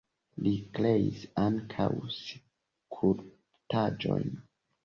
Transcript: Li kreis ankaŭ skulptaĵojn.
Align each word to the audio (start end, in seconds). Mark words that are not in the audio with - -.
Li 0.45 0.53
kreis 0.77 1.25
ankaŭ 1.43 1.87
skulptaĵojn. 2.21 4.29